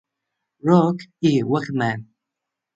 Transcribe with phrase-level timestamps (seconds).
[0.69, 2.07] Rock" y "Hawkman".